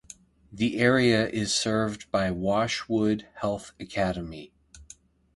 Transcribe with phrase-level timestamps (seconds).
[0.51, 4.51] The area is served by Washwood Heath Academy.